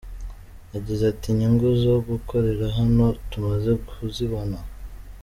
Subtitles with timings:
[0.73, 4.57] Yagize ati “Inyungu zo gukorera hano tumaze kuzibona.